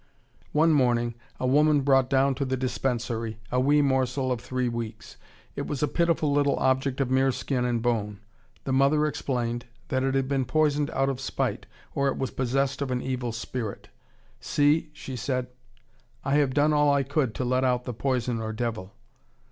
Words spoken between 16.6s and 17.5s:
all I could to